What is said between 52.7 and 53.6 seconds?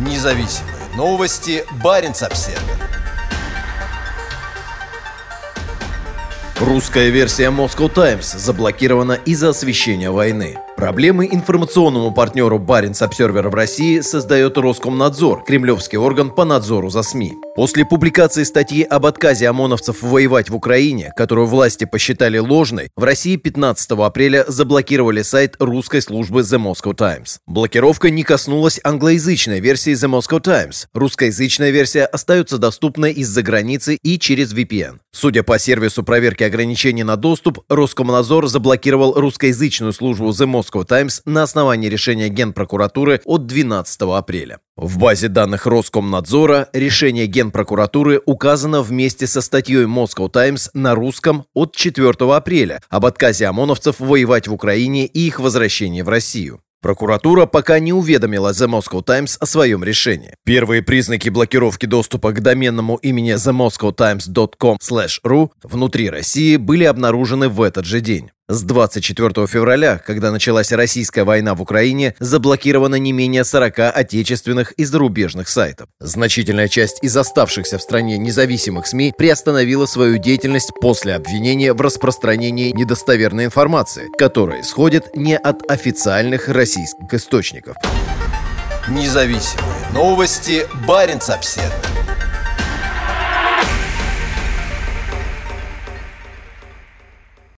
об отказе